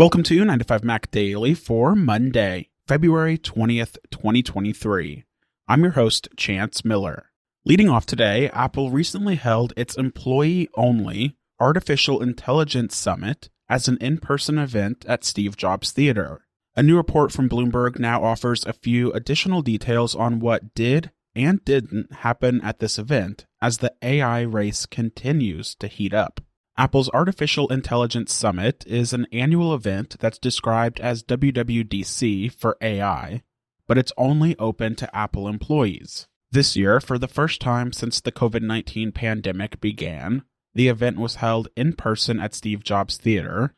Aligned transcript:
Welcome 0.00 0.22
to 0.22 0.42
9to5Mac 0.42 1.10
Daily 1.10 1.52
for 1.52 1.94
Monday, 1.94 2.70
February 2.88 3.36
20th, 3.36 3.98
2023. 4.10 5.24
I'm 5.68 5.82
your 5.82 5.92
host, 5.92 6.26
Chance 6.38 6.86
Miller. 6.86 7.26
Leading 7.66 7.90
off 7.90 8.06
today, 8.06 8.48
Apple 8.48 8.90
recently 8.90 9.34
held 9.34 9.74
its 9.76 9.98
employee 9.98 10.70
only 10.74 11.36
Artificial 11.60 12.22
Intelligence 12.22 12.96
Summit 12.96 13.50
as 13.68 13.88
an 13.88 13.98
in 13.98 14.16
person 14.16 14.56
event 14.56 15.04
at 15.06 15.22
Steve 15.22 15.54
Jobs 15.54 15.92
Theater. 15.92 16.46
A 16.74 16.82
new 16.82 16.96
report 16.96 17.30
from 17.30 17.50
Bloomberg 17.50 17.98
now 17.98 18.24
offers 18.24 18.64
a 18.64 18.72
few 18.72 19.12
additional 19.12 19.60
details 19.60 20.14
on 20.14 20.40
what 20.40 20.72
did 20.74 21.10
and 21.34 21.62
didn't 21.66 22.10
happen 22.10 22.62
at 22.62 22.78
this 22.78 22.98
event 22.98 23.44
as 23.60 23.76
the 23.76 23.92
AI 24.00 24.40
race 24.40 24.86
continues 24.86 25.74
to 25.74 25.88
heat 25.88 26.14
up. 26.14 26.40
Apple's 26.80 27.10
Artificial 27.10 27.68
Intelligence 27.68 28.32
Summit 28.32 28.86
is 28.86 29.12
an 29.12 29.26
annual 29.32 29.74
event 29.74 30.16
that's 30.18 30.38
described 30.38 30.98
as 30.98 31.22
WWDC 31.22 32.50
for 32.54 32.78
AI, 32.80 33.42
but 33.86 33.98
it's 33.98 34.14
only 34.16 34.58
open 34.58 34.94
to 34.94 35.14
Apple 35.14 35.46
employees. 35.46 36.26
This 36.50 36.78
year, 36.78 36.98
for 36.98 37.18
the 37.18 37.28
first 37.28 37.60
time 37.60 37.92
since 37.92 38.22
the 38.22 38.32
COVID 38.32 38.62
19 38.62 39.12
pandemic 39.12 39.78
began, 39.82 40.42
the 40.74 40.88
event 40.88 41.18
was 41.18 41.34
held 41.34 41.68
in 41.76 41.92
person 41.92 42.40
at 42.40 42.54
Steve 42.54 42.82
Jobs 42.82 43.18
Theater, 43.18 43.74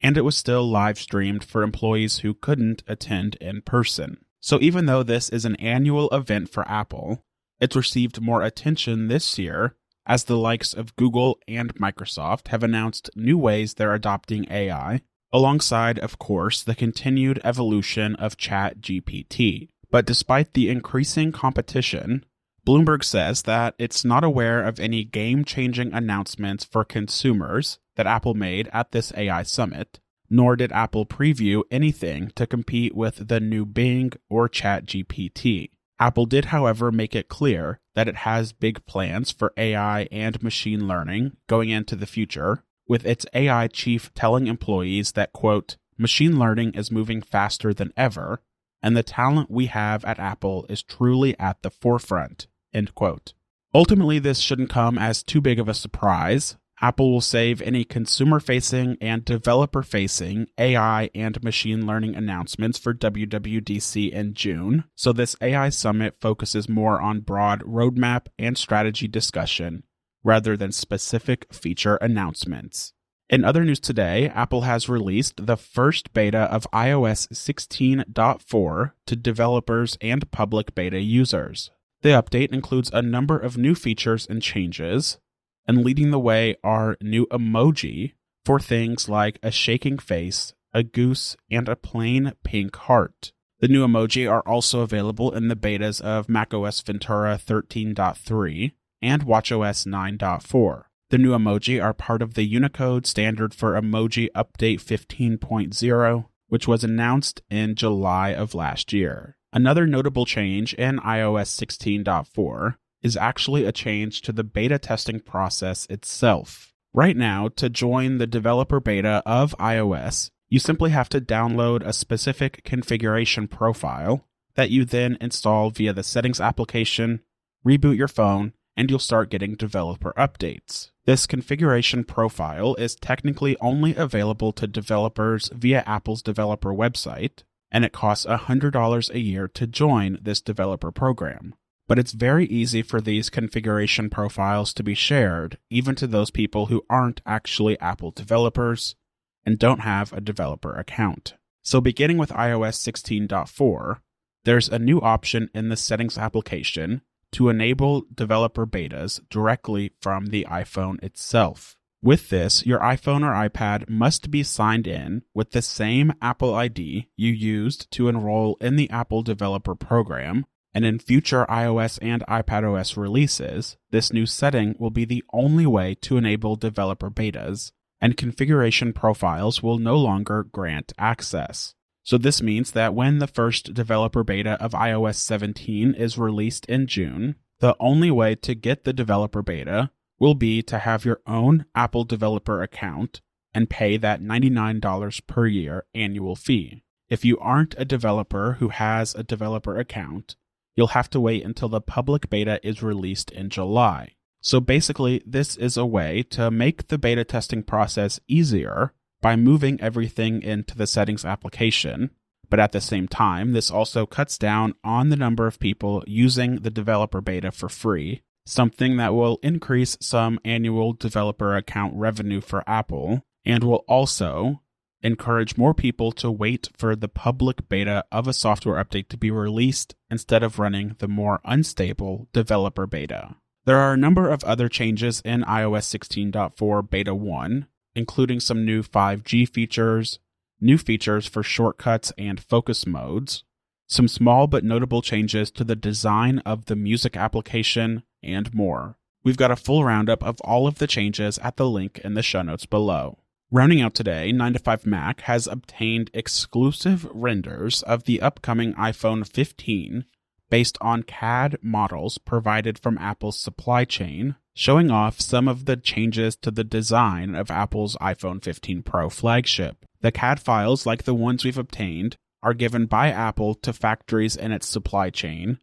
and 0.00 0.16
it 0.16 0.24
was 0.24 0.34
still 0.34 0.66
live 0.66 0.98
streamed 0.98 1.44
for 1.44 1.62
employees 1.62 2.20
who 2.20 2.32
couldn't 2.32 2.82
attend 2.86 3.34
in 3.34 3.60
person. 3.60 4.24
So 4.40 4.58
even 4.62 4.86
though 4.86 5.02
this 5.02 5.28
is 5.28 5.44
an 5.44 5.56
annual 5.56 6.08
event 6.08 6.48
for 6.48 6.66
Apple, 6.66 7.22
it's 7.60 7.76
received 7.76 8.22
more 8.22 8.40
attention 8.40 9.08
this 9.08 9.38
year 9.38 9.76
as 10.06 10.24
the 10.24 10.36
likes 10.36 10.72
of 10.72 10.94
Google 10.96 11.38
and 11.48 11.74
Microsoft 11.74 12.48
have 12.48 12.62
announced 12.62 13.10
new 13.16 13.36
ways 13.36 13.74
they're 13.74 13.94
adopting 13.94 14.46
AI, 14.50 15.02
alongside, 15.32 15.98
of 15.98 16.18
course, 16.18 16.62
the 16.62 16.74
continued 16.74 17.40
evolution 17.44 18.14
of 18.16 18.36
ChatGPT. 18.36 19.68
But 19.90 20.06
despite 20.06 20.54
the 20.54 20.70
increasing 20.70 21.32
competition, 21.32 22.24
Bloomberg 22.66 23.04
says 23.04 23.42
that 23.42 23.74
it's 23.78 24.04
not 24.04 24.24
aware 24.24 24.62
of 24.62 24.80
any 24.80 25.04
game 25.04 25.44
changing 25.44 25.92
announcements 25.92 26.64
for 26.64 26.84
consumers 26.84 27.78
that 27.96 28.06
Apple 28.06 28.34
made 28.34 28.68
at 28.72 28.92
this 28.92 29.12
AI 29.16 29.42
summit, 29.44 30.00
nor 30.28 30.56
did 30.56 30.72
Apple 30.72 31.06
preview 31.06 31.62
anything 31.70 32.32
to 32.34 32.46
compete 32.46 32.94
with 32.94 33.28
the 33.28 33.38
new 33.38 33.64
Bing 33.64 34.12
or 34.28 34.48
ChatGPT. 34.48 35.70
Apple 35.98 36.26
did, 36.26 36.46
however, 36.46 36.90
make 36.90 37.14
it 37.14 37.28
clear 37.28 37.80
that 37.96 38.06
it 38.06 38.16
has 38.16 38.52
big 38.52 38.84
plans 38.86 39.32
for 39.32 39.52
AI 39.56 40.02
and 40.12 40.40
machine 40.42 40.86
learning 40.86 41.36
going 41.48 41.70
into 41.70 41.96
the 41.96 42.06
future, 42.06 42.62
with 42.86 43.04
its 43.04 43.26
AI 43.34 43.66
chief 43.66 44.12
telling 44.14 44.46
employees 44.46 45.12
that, 45.12 45.32
quote, 45.32 45.76
machine 45.98 46.38
learning 46.38 46.74
is 46.74 46.92
moving 46.92 47.22
faster 47.22 47.74
than 47.74 47.92
ever, 47.96 48.42
and 48.82 48.96
the 48.96 49.02
talent 49.02 49.50
we 49.50 49.66
have 49.66 50.04
at 50.04 50.20
Apple 50.20 50.66
is 50.68 50.82
truly 50.82 51.36
at 51.40 51.62
the 51.62 51.70
forefront, 51.70 52.46
end 52.72 52.94
quote. 52.94 53.32
Ultimately, 53.74 54.18
this 54.18 54.38
shouldn't 54.38 54.70
come 54.70 54.98
as 54.98 55.22
too 55.22 55.40
big 55.40 55.58
of 55.58 55.68
a 55.68 55.74
surprise, 55.74 56.56
Apple 56.80 57.10
will 57.10 57.22
save 57.22 57.62
any 57.62 57.84
consumer 57.84 58.38
facing 58.38 58.98
and 59.00 59.24
developer 59.24 59.82
facing 59.82 60.46
AI 60.58 61.08
and 61.14 61.42
machine 61.42 61.86
learning 61.86 62.14
announcements 62.14 62.78
for 62.78 62.92
WWDC 62.92 64.10
in 64.10 64.34
June, 64.34 64.84
so 64.94 65.12
this 65.12 65.36
AI 65.40 65.70
summit 65.70 66.16
focuses 66.20 66.68
more 66.68 67.00
on 67.00 67.20
broad 67.20 67.62
roadmap 67.62 68.26
and 68.38 68.58
strategy 68.58 69.08
discussion 69.08 69.84
rather 70.22 70.56
than 70.56 70.72
specific 70.72 71.52
feature 71.54 71.96
announcements. 71.96 72.92
In 73.30 73.44
other 73.44 73.64
news 73.64 73.80
today, 73.80 74.28
Apple 74.28 74.62
has 74.62 74.88
released 74.88 75.46
the 75.46 75.56
first 75.56 76.12
beta 76.12 76.42
of 76.52 76.70
iOS 76.72 77.28
16.4 77.32 78.92
to 79.06 79.16
developers 79.16 79.96
and 80.00 80.30
public 80.30 80.74
beta 80.74 81.00
users. 81.00 81.70
The 82.02 82.10
update 82.10 82.52
includes 82.52 82.90
a 82.92 83.02
number 83.02 83.38
of 83.38 83.56
new 83.56 83.74
features 83.74 84.26
and 84.28 84.42
changes, 84.42 85.18
and 85.66 85.84
leading 85.84 86.10
the 86.10 86.18
way 86.18 86.56
are 86.62 86.96
new 87.00 87.26
emoji 87.26 88.12
for 88.44 88.60
things 88.60 89.08
like 89.08 89.38
a 89.42 89.50
shaking 89.50 89.98
face, 89.98 90.54
a 90.72 90.82
goose, 90.82 91.36
and 91.50 91.68
a 91.68 91.76
plain 91.76 92.32
pink 92.44 92.76
heart. 92.76 93.32
The 93.60 93.68
new 93.68 93.86
emoji 93.86 94.30
are 94.30 94.42
also 94.42 94.80
available 94.80 95.34
in 95.34 95.48
the 95.48 95.56
betas 95.56 96.00
of 96.00 96.28
macOS 96.28 96.80
Ventura 96.82 97.38
13.3 97.38 98.72
and 99.02 99.24
watchOS 99.24 99.86
9.4. 99.86 100.82
The 101.10 101.18
new 101.18 101.30
emoji 101.30 101.82
are 101.82 101.94
part 101.94 102.20
of 102.20 102.34
the 102.34 102.44
Unicode 102.44 103.06
standard 103.06 103.54
for 103.54 103.80
Emoji 103.80 104.28
Update 104.32 104.82
15.0, 104.82 106.26
which 106.48 106.68
was 106.68 106.84
announced 106.84 107.42
in 107.48 107.76
July 107.76 108.30
of 108.30 108.54
last 108.54 108.92
year. 108.92 109.36
Another 109.52 109.86
notable 109.86 110.26
change 110.26 110.74
in 110.74 110.98
iOS 110.98 111.48
16.4 111.64 112.74
is 113.06 113.16
actually 113.16 113.64
a 113.64 113.70
change 113.70 114.20
to 114.20 114.32
the 114.32 114.42
beta 114.42 114.78
testing 114.78 115.20
process 115.20 115.86
itself. 115.86 116.74
Right 116.92 117.16
now, 117.16 117.48
to 117.54 117.70
join 117.70 118.18
the 118.18 118.26
developer 118.26 118.80
beta 118.80 119.22
of 119.24 119.54
iOS, 119.60 120.30
you 120.48 120.58
simply 120.58 120.90
have 120.90 121.08
to 121.10 121.20
download 121.20 121.86
a 121.86 121.92
specific 121.92 122.64
configuration 122.64 123.46
profile 123.46 124.26
that 124.56 124.70
you 124.70 124.84
then 124.84 125.16
install 125.20 125.70
via 125.70 125.92
the 125.92 126.02
settings 126.02 126.40
application, 126.40 127.20
reboot 127.64 127.96
your 127.96 128.08
phone, 128.08 128.54
and 128.76 128.90
you'll 128.90 128.98
start 128.98 129.30
getting 129.30 129.54
developer 129.54 130.12
updates. 130.18 130.90
This 131.04 131.28
configuration 131.28 132.02
profile 132.02 132.74
is 132.74 132.96
technically 132.96 133.56
only 133.60 133.94
available 133.94 134.52
to 134.54 134.66
developers 134.66 135.48
via 135.54 135.84
Apple's 135.86 136.22
developer 136.22 136.70
website, 136.70 137.44
and 137.70 137.84
it 137.84 137.92
costs 137.92 138.26
$100 138.26 139.10
a 139.10 139.20
year 139.20 139.46
to 139.46 139.66
join 139.68 140.18
this 140.20 140.40
developer 140.40 140.90
program 140.90 141.54
but 141.88 141.98
it's 141.98 142.12
very 142.12 142.46
easy 142.46 142.82
for 142.82 143.00
these 143.00 143.30
configuration 143.30 144.10
profiles 144.10 144.72
to 144.74 144.82
be 144.82 144.94
shared, 144.94 145.58
even 145.70 145.94
to 145.94 146.06
those 146.06 146.30
people 146.30 146.66
who 146.66 146.84
aren't 146.90 147.20
actually 147.24 147.78
Apple 147.80 148.10
developers 148.10 148.96
and 149.44 149.58
don't 149.58 149.80
have 149.80 150.12
a 150.12 150.20
developer 150.20 150.74
account. 150.74 151.34
So, 151.62 151.80
beginning 151.80 152.18
with 152.18 152.30
iOS 152.30 152.76
16.4, 152.78 154.00
there's 154.44 154.68
a 154.68 154.78
new 154.78 155.00
option 155.00 155.50
in 155.54 155.68
the 155.68 155.76
settings 155.76 156.18
application 156.18 157.02
to 157.32 157.48
enable 157.48 158.04
developer 158.14 158.66
betas 158.66 159.20
directly 159.28 159.92
from 160.00 160.26
the 160.26 160.46
iPhone 160.48 161.02
itself. 161.02 161.76
With 162.02 162.28
this, 162.28 162.64
your 162.64 162.78
iPhone 162.80 163.22
or 163.24 163.32
iPad 163.32 163.88
must 163.88 164.30
be 164.30 164.42
signed 164.42 164.86
in 164.86 165.22
with 165.34 165.50
the 165.50 165.62
same 165.62 166.12
Apple 166.22 166.54
ID 166.54 167.08
you 167.16 167.32
used 167.32 167.90
to 167.92 168.08
enroll 168.08 168.56
in 168.60 168.76
the 168.76 168.88
Apple 168.90 169.22
Developer 169.22 169.74
Program 169.74 170.46
and 170.76 170.84
in 170.84 170.98
future 170.98 171.46
iOS 171.48 171.98
and 172.02 172.22
iPadOS 172.28 172.98
releases, 172.98 173.78
this 173.92 174.12
new 174.12 174.26
setting 174.26 174.74
will 174.78 174.90
be 174.90 175.06
the 175.06 175.24
only 175.32 175.64
way 175.64 175.94
to 175.94 176.18
enable 176.18 176.54
developer 176.54 177.08
betas, 177.08 177.72
and 177.98 178.18
configuration 178.18 178.92
profiles 178.92 179.62
will 179.62 179.78
no 179.78 179.96
longer 179.96 180.42
grant 180.42 180.92
access. 180.98 181.74
So, 182.02 182.18
this 182.18 182.42
means 182.42 182.72
that 182.72 182.94
when 182.94 183.20
the 183.20 183.26
first 183.26 183.72
developer 183.72 184.22
beta 184.22 184.62
of 184.62 184.72
iOS 184.72 185.14
17 185.14 185.94
is 185.94 186.18
released 186.18 186.66
in 186.66 186.86
June, 186.86 187.36
the 187.60 187.74
only 187.80 188.10
way 188.10 188.34
to 188.34 188.54
get 188.54 188.84
the 188.84 188.92
developer 188.92 189.40
beta 189.40 189.90
will 190.18 190.34
be 190.34 190.62
to 190.64 190.80
have 190.80 191.06
your 191.06 191.22
own 191.26 191.64
Apple 191.74 192.04
developer 192.04 192.62
account 192.62 193.22
and 193.54 193.70
pay 193.70 193.96
that 193.96 194.20
$99 194.20 195.26
per 195.26 195.46
year 195.46 195.86
annual 195.94 196.36
fee. 196.36 196.84
If 197.08 197.24
you 197.24 197.38
aren't 197.38 197.74
a 197.78 197.86
developer 197.86 198.58
who 198.58 198.68
has 198.68 199.14
a 199.14 199.22
developer 199.22 199.78
account, 199.78 200.36
you'll 200.76 200.88
have 200.88 201.10
to 201.10 201.20
wait 201.20 201.44
until 201.44 201.68
the 201.68 201.80
public 201.80 202.30
beta 202.30 202.60
is 202.62 202.82
released 202.82 203.30
in 203.30 203.50
July. 203.50 204.12
So 204.40 204.60
basically, 204.60 205.22
this 205.26 205.56
is 205.56 205.76
a 205.76 205.84
way 205.86 206.22
to 206.30 206.50
make 206.50 206.86
the 206.86 206.98
beta 206.98 207.24
testing 207.24 207.64
process 207.64 208.20
easier 208.28 208.92
by 209.20 209.34
moving 209.34 209.80
everything 209.80 210.42
into 210.42 210.76
the 210.76 210.86
settings 210.86 211.24
application. 211.24 212.10
But 212.48 212.60
at 212.60 212.70
the 212.70 212.80
same 212.80 213.08
time, 213.08 213.52
this 213.52 213.72
also 213.72 214.06
cuts 214.06 214.38
down 214.38 214.74
on 214.84 215.08
the 215.08 215.16
number 215.16 215.48
of 215.48 215.58
people 215.58 216.04
using 216.06 216.56
the 216.60 216.70
developer 216.70 217.20
beta 217.20 217.50
for 217.50 217.68
free, 217.68 218.22
something 218.44 218.98
that 218.98 219.14
will 219.14 219.40
increase 219.42 219.96
some 220.00 220.38
annual 220.44 220.92
developer 220.92 221.56
account 221.56 221.94
revenue 221.96 222.40
for 222.40 222.62
Apple 222.68 223.22
and 223.44 223.64
will 223.64 223.84
also 223.88 224.60
encourage 225.06 225.56
more 225.56 225.72
people 225.72 226.10
to 226.10 226.30
wait 226.30 226.68
for 226.76 226.96
the 226.96 227.08
public 227.08 227.68
beta 227.68 228.04
of 228.10 228.26
a 228.26 228.32
software 228.32 228.82
update 228.82 229.08
to 229.08 229.16
be 229.16 229.30
released 229.30 229.94
instead 230.10 230.42
of 230.42 230.58
running 230.58 230.96
the 230.98 231.06
more 231.06 231.40
unstable 231.44 232.28
developer 232.32 232.86
beta. 232.86 233.36
There 233.66 233.78
are 233.78 233.92
a 233.92 233.96
number 233.96 234.28
of 234.28 234.42
other 234.42 234.68
changes 234.68 235.22
in 235.24 235.42
iOS 235.42 235.96
16.4 235.96 236.90
Beta 236.90 237.14
1, 237.14 237.66
including 237.94 238.40
some 238.40 238.64
new 238.64 238.82
5G 238.82 239.48
features, 239.48 240.18
new 240.60 240.76
features 240.76 241.26
for 241.26 241.42
shortcuts 241.42 242.12
and 242.18 242.40
focus 242.40 242.84
modes, 242.84 243.44
some 243.86 244.08
small 244.08 244.48
but 244.48 244.64
notable 244.64 245.02
changes 245.02 245.52
to 245.52 245.62
the 245.62 245.76
design 245.76 246.40
of 246.40 246.66
the 246.66 246.76
music 246.76 247.16
application, 247.16 248.02
and 248.24 248.52
more. 248.52 248.96
We've 249.22 249.36
got 249.36 249.52
a 249.52 249.56
full 249.56 249.84
roundup 249.84 250.22
of 250.24 250.40
all 250.40 250.66
of 250.66 250.78
the 250.78 250.88
changes 250.88 251.38
at 251.38 251.56
the 251.56 251.68
link 251.68 252.00
in 252.00 252.14
the 252.14 252.22
show 252.22 252.42
notes 252.42 252.66
below. 252.66 253.18
Rounding 253.52 253.80
out 253.80 253.94
today, 253.94 254.32
9to5Mac 254.32 255.20
has 255.20 255.46
obtained 255.46 256.10
exclusive 256.12 257.06
renders 257.12 257.82
of 257.84 258.02
the 258.02 258.20
upcoming 258.20 258.74
iPhone 258.74 259.26
15 259.26 260.04
based 260.50 260.76
on 260.80 261.04
CAD 261.04 261.58
models 261.62 262.18
provided 262.18 262.76
from 262.76 262.98
Apple's 262.98 263.38
supply 263.38 263.84
chain, 263.84 264.34
showing 264.54 264.90
off 264.90 265.20
some 265.20 265.46
of 265.46 265.64
the 265.64 265.76
changes 265.76 266.34
to 266.36 266.50
the 266.50 266.64
design 266.64 267.36
of 267.36 267.50
Apple's 267.50 267.96
iPhone 268.00 268.42
15 268.42 268.82
Pro 268.82 269.08
flagship. 269.08 269.84
The 270.00 270.12
CAD 270.12 270.40
files, 270.40 270.84
like 270.84 271.04
the 271.04 271.14
ones 271.14 271.44
we've 271.44 271.56
obtained, 271.56 272.16
are 272.42 272.54
given 272.54 272.86
by 272.86 273.10
Apple 273.10 273.54
to 273.56 273.72
factories 273.72 274.36
in 274.36 274.50
its 274.50 274.68
supply 274.68 275.10
chain 275.10 275.58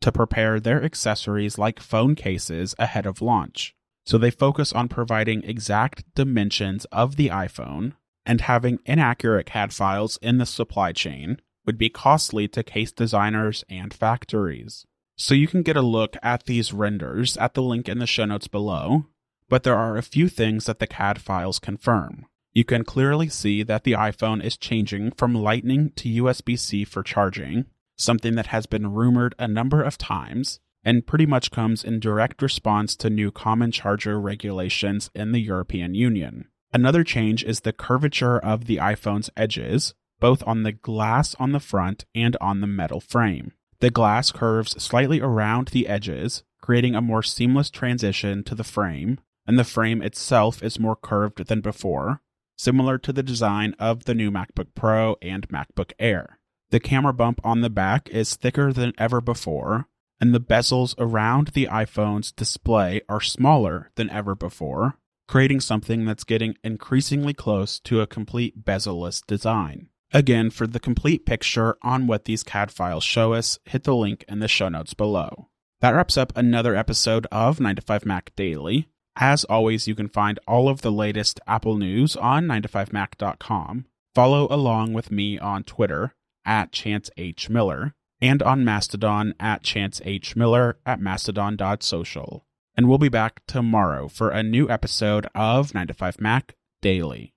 to 0.00 0.10
prepare 0.10 0.58
their 0.58 0.82
accessories 0.82 1.56
like 1.56 1.78
phone 1.78 2.16
cases 2.16 2.74
ahead 2.78 3.06
of 3.06 3.22
launch. 3.22 3.76
So 4.08 4.16
they 4.16 4.30
focus 4.30 4.72
on 4.72 4.88
providing 4.88 5.44
exact 5.44 6.02
dimensions 6.14 6.86
of 6.86 7.16
the 7.16 7.28
iPhone, 7.28 7.92
and 8.24 8.40
having 8.40 8.78
inaccurate 8.86 9.44
CAD 9.44 9.70
files 9.70 10.18
in 10.22 10.38
the 10.38 10.46
supply 10.46 10.92
chain 10.92 11.42
would 11.66 11.76
be 11.76 11.90
costly 11.90 12.48
to 12.48 12.62
case 12.62 12.90
designers 12.90 13.66
and 13.68 13.92
factories. 13.92 14.86
So 15.16 15.34
you 15.34 15.46
can 15.46 15.60
get 15.60 15.76
a 15.76 15.82
look 15.82 16.16
at 16.22 16.44
these 16.44 16.72
renders 16.72 17.36
at 17.36 17.52
the 17.52 17.60
link 17.60 17.86
in 17.86 17.98
the 17.98 18.06
show 18.06 18.24
notes 18.24 18.48
below, 18.48 19.04
but 19.50 19.62
there 19.62 19.76
are 19.76 19.98
a 19.98 20.02
few 20.02 20.30
things 20.30 20.64
that 20.64 20.78
the 20.78 20.86
CAD 20.86 21.20
files 21.20 21.58
confirm. 21.58 22.24
You 22.54 22.64
can 22.64 22.84
clearly 22.84 23.28
see 23.28 23.62
that 23.62 23.84
the 23.84 23.92
iPhone 23.92 24.42
is 24.42 24.56
changing 24.56 25.10
from 25.18 25.34
Lightning 25.34 25.90
to 25.96 26.22
USB 26.22 26.58
C 26.58 26.86
for 26.86 27.02
charging, 27.02 27.66
something 27.94 28.36
that 28.36 28.46
has 28.46 28.64
been 28.64 28.94
rumored 28.94 29.34
a 29.38 29.46
number 29.46 29.82
of 29.82 29.98
times 29.98 30.60
and 30.84 31.06
pretty 31.06 31.26
much 31.26 31.50
comes 31.50 31.84
in 31.84 32.00
direct 32.00 32.40
response 32.42 32.96
to 32.96 33.10
new 33.10 33.30
common 33.30 33.70
charger 33.70 34.20
regulations 34.20 35.10
in 35.14 35.32
the 35.32 35.40
European 35.40 35.94
Union. 35.94 36.48
Another 36.72 37.04
change 37.04 37.44
is 37.44 37.60
the 37.60 37.72
curvature 37.72 38.38
of 38.38 38.66
the 38.66 38.76
iPhone's 38.76 39.30
edges, 39.36 39.94
both 40.20 40.42
on 40.46 40.62
the 40.62 40.72
glass 40.72 41.34
on 41.36 41.52
the 41.52 41.60
front 41.60 42.04
and 42.14 42.36
on 42.40 42.60
the 42.60 42.66
metal 42.66 43.00
frame. 43.00 43.52
The 43.80 43.90
glass 43.90 44.32
curves 44.32 44.82
slightly 44.82 45.20
around 45.20 45.68
the 45.68 45.86
edges, 45.86 46.42
creating 46.60 46.94
a 46.94 47.00
more 47.00 47.22
seamless 47.22 47.70
transition 47.70 48.42
to 48.44 48.54
the 48.54 48.64
frame, 48.64 49.20
and 49.46 49.58
the 49.58 49.64
frame 49.64 50.02
itself 50.02 50.62
is 50.62 50.80
more 50.80 50.96
curved 50.96 51.46
than 51.46 51.60
before, 51.60 52.20
similar 52.56 52.98
to 52.98 53.12
the 53.12 53.22
design 53.22 53.74
of 53.78 54.04
the 54.04 54.14
new 54.14 54.30
MacBook 54.30 54.68
Pro 54.74 55.16
and 55.22 55.48
MacBook 55.48 55.92
Air. 55.98 56.38
The 56.70 56.80
camera 56.80 57.14
bump 57.14 57.40
on 57.44 57.62
the 57.62 57.70
back 57.70 58.10
is 58.10 58.36
thicker 58.36 58.72
than 58.72 58.92
ever 58.98 59.20
before, 59.20 59.88
and 60.20 60.34
the 60.34 60.40
bezels 60.40 60.94
around 60.98 61.48
the 61.48 61.66
iPhone's 61.66 62.32
display 62.32 63.00
are 63.08 63.20
smaller 63.20 63.90
than 63.94 64.10
ever 64.10 64.34
before, 64.34 64.98
creating 65.26 65.60
something 65.60 66.04
that's 66.04 66.24
getting 66.24 66.56
increasingly 66.64 67.34
close 67.34 67.78
to 67.80 68.00
a 68.00 68.06
complete 68.06 68.64
bezel-less 68.64 69.20
design. 69.22 69.88
Again, 70.12 70.50
for 70.50 70.66
the 70.66 70.80
complete 70.80 71.26
picture 71.26 71.76
on 71.82 72.06
what 72.06 72.24
these 72.24 72.42
CAD 72.42 72.70
files 72.70 73.04
show 73.04 73.34
us, 73.34 73.58
hit 73.64 73.84
the 73.84 73.94
link 73.94 74.24
in 74.26 74.38
the 74.40 74.48
show 74.48 74.68
notes 74.68 74.94
below. 74.94 75.48
That 75.80 75.90
wraps 75.90 76.16
up 76.16 76.32
another 76.34 76.74
episode 76.74 77.26
of 77.30 77.58
9to5Mac 77.58 78.30
Daily. 78.34 78.88
As 79.16 79.44
always, 79.44 79.86
you 79.86 79.94
can 79.94 80.08
find 80.08 80.40
all 80.48 80.68
of 80.68 80.80
the 80.80 80.90
latest 80.90 81.40
Apple 81.46 81.76
news 81.76 82.16
on 82.16 82.46
9to5mac.com. 82.46 83.84
Follow 84.14 84.48
along 84.50 84.94
with 84.94 85.12
me 85.12 85.38
on 85.38 85.62
Twitter 85.62 86.14
at 86.44 86.72
Chance 86.72 87.10
H. 87.16 87.50
Miller 87.50 87.94
and 88.20 88.42
on 88.42 88.64
Mastodon 88.64 89.34
at 89.38 89.62
Chance 89.62 90.00
H. 90.04 90.36
Miller 90.36 90.78
at 90.84 91.00
mastodon.social. 91.00 92.44
And 92.76 92.88
we'll 92.88 92.98
be 92.98 93.08
back 93.08 93.42
tomorrow 93.46 94.08
for 94.08 94.30
a 94.30 94.42
new 94.42 94.68
episode 94.70 95.26
of 95.34 95.72
9to5Mac 95.72 96.50
Daily. 96.80 97.34